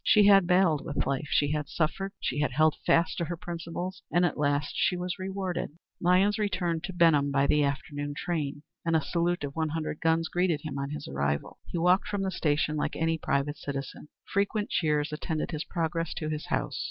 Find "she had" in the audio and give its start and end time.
0.03-0.47, 1.29-1.69, 2.19-2.53